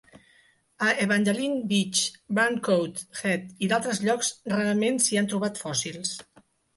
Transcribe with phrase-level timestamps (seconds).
[0.85, 1.99] A Evangeline Beach,
[2.39, 6.15] Burntcoat Head i d'altres llocs, rarament s'hi han trobat fòssils.